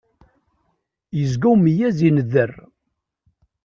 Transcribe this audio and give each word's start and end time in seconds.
Yezga 1.17 1.45
umedyaz 1.55 1.97
ineddeṛ. 2.07 2.51